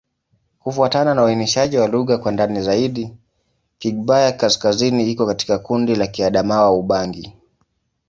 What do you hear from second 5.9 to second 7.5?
la Kiadamawa-Ubangi.